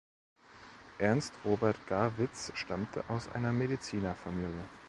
Ernst-Robert 0.97 1.75
Grawitz 1.85 2.51
stammte 2.55 3.07
aus 3.07 3.29
einer 3.33 3.51
Medizinerfamilie. 3.53 4.65